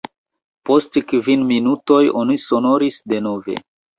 Post 0.69 0.97
kvin 1.11 1.43
minutoj 1.51 2.01
oni 2.23 2.39
sonoris 2.47 2.99
denove. 3.15 3.59